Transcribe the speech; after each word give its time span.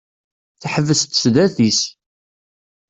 Teḥbes-d 0.61 1.11
sdat-is. 1.21 1.81